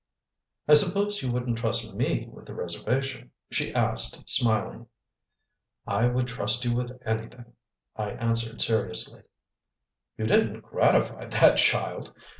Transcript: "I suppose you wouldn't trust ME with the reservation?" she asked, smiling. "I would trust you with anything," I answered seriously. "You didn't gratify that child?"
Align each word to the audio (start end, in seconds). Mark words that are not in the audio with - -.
"I 0.67 0.73
suppose 0.73 1.21
you 1.21 1.31
wouldn't 1.31 1.59
trust 1.59 1.93
ME 1.93 2.27
with 2.33 2.47
the 2.47 2.55
reservation?" 2.55 3.29
she 3.51 3.71
asked, 3.71 4.27
smiling. 4.27 4.87
"I 5.85 6.07
would 6.07 6.25
trust 6.25 6.65
you 6.65 6.73
with 6.73 6.99
anything," 7.05 7.53
I 7.95 8.09
answered 8.13 8.63
seriously. 8.63 9.21
"You 10.17 10.25
didn't 10.25 10.61
gratify 10.61 11.25
that 11.27 11.57
child?" 11.57 12.15